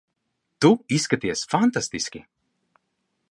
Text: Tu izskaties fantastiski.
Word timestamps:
Tu 0.63 0.71
izskaties 0.97 1.45
fantastiski. 1.53 2.25